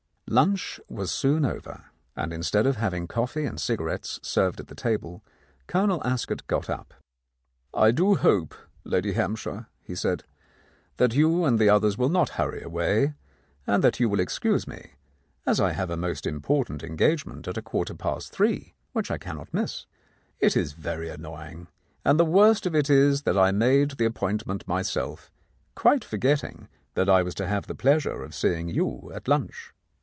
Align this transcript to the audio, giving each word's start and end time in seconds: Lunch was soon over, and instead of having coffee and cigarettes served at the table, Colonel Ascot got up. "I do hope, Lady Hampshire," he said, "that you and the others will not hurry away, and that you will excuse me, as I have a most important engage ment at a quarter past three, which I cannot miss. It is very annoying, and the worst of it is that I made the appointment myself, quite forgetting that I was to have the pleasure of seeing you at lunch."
Lunch 0.27 0.79
was 0.87 1.11
soon 1.11 1.43
over, 1.43 1.87
and 2.15 2.31
instead 2.31 2.65
of 2.65 2.77
having 2.77 3.05
coffee 3.05 3.43
and 3.43 3.59
cigarettes 3.59 4.17
served 4.23 4.61
at 4.61 4.67
the 4.67 4.75
table, 4.75 5.21
Colonel 5.67 6.01
Ascot 6.07 6.47
got 6.47 6.69
up. 6.69 6.93
"I 7.73 7.91
do 7.91 8.15
hope, 8.15 8.55
Lady 8.85 9.11
Hampshire," 9.11 9.67
he 9.81 9.93
said, 9.93 10.23
"that 10.95 11.13
you 11.13 11.43
and 11.43 11.59
the 11.59 11.67
others 11.67 11.97
will 11.97 12.07
not 12.07 12.29
hurry 12.39 12.61
away, 12.61 13.13
and 13.67 13.83
that 13.83 13.99
you 13.99 14.07
will 14.07 14.21
excuse 14.21 14.65
me, 14.65 14.91
as 15.45 15.59
I 15.59 15.73
have 15.73 15.89
a 15.89 15.97
most 15.97 16.25
important 16.25 16.81
engage 16.81 17.25
ment 17.25 17.45
at 17.49 17.57
a 17.57 17.61
quarter 17.61 17.93
past 17.93 18.31
three, 18.31 18.73
which 18.93 19.11
I 19.11 19.17
cannot 19.17 19.53
miss. 19.53 19.85
It 20.39 20.55
is 20.55 20.71
very 20.71 21.09
annoying, 21.09 21.67
and 22.05 22.17
the 22.17 22.23
worst 22.23 22.65
of 22.65 22.73
it 22.73 22.89
is 22.89 23.23
that 23.23 23.37
I 23.37 23.51
made 23.51 23.91
the 23.91 24.05
appointment 24.05 24.65
myself, 24.65 25.29
quite 25.75 26.05
forgetting 26.05 26.69
that 26.93 27.09
I 27.09 27.21
was 27.21 27.35
to 27.35 27.47
have 27.47 27.67
the 27.67 27.75
pleasure 27.75 28.23
of 28.23 28.33
seeing 28.33 28.69
you 28.69 29.11
at 29.13 29.27
lunch." 29.27 29.73